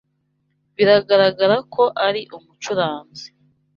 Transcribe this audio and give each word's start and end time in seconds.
Bigaragara 0.75 1.55
ko 1.73 1.83
ari 2.07 2.21
umucuranzi. 2.37 3.27